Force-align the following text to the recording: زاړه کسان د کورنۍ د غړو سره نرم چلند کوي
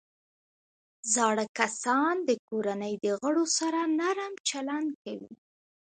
زاړه 1.13 1.45
کسان 1.59 2.13
د 2.29 2.31
کورنۍ 2.49 2.93
د 3.05 3.07
غړو 3.21 3.45
سره 3.57 3.79
نرم 3.99 4.33
چلند 4.49 4.89
کوي 5.03 5.33